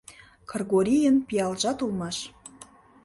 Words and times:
Кыргорийын 0.49 1.17
пиалжат 1.27 1.77
улмаш... 1.85 2.17